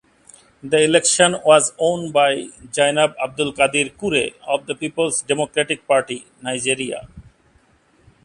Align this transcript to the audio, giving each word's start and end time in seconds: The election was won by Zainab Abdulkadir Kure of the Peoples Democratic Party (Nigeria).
The 0.63 0.81
election 0.83 1.33
was 1.45 1.73
won 1.79 2.11
by 2.11 2.47
Zainab 2.73 3.13
Abdulkadir 3.23 3.95
Kure 3.99 4.31
of 4.47 4.65
the 4.65 4.73
Peoples 4.73 5.21
Democratic 5.21 5.85
Party 5.87 6.25
(Nigeria). 6.41 7.07